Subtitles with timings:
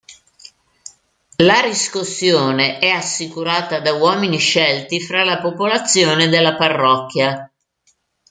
[1.35, 7.47] La riscossione è assicurata da uomini scelti tra la popolazione della parrocchia.